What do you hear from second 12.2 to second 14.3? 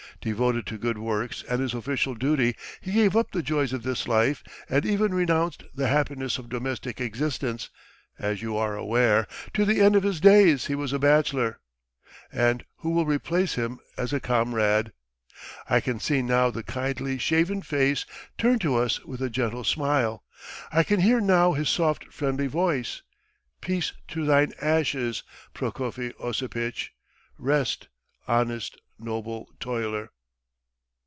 And who will replace him as a